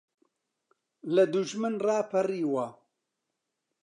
[1.15, 2.67] لە دوژمن ڕاپەڕیوە